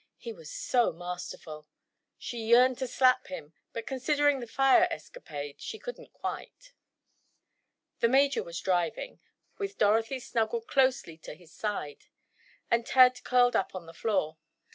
He 0.17 0.33
was 0.33 0.49
so 0.49 0.91
masterful! 0.91 1.67
She 2.17 2.39
yearned 2.47 2.79
to 2.79 2.87
slap 2.87 3.27
him, 3.27 3.53
but 3.71 3.85
considering 3.85 4.39
the 4.39 4.47
fire 4.47 4.87
escapade, 4.89 5.61
she 5.61 5.77
couldn't, 5.77 6.11
quite. 6.11 6.73
The 7.99 8.09
major 8.09 8.41
was 8.41 8.59
driving, 8.61 9.19
with 9.59 9.77
Dorothy 9.77 10.19
snuggled 10.19 10.65
closely 10.65 11.19
to 11.19 11.35
his 11.35 11.53
side, 11.53 12.05
and 12.71 12.83
Ted 12.83 13.23
curled 13.23 13.55
up 13.55 13.75
on 13.75 13.85
the 13.85 13.93
floor. 13.93 14.39